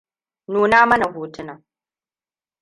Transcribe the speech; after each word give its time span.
Nuna 0.51 0.85
mana 0.85 1.05
hotunan. 1.13 1.59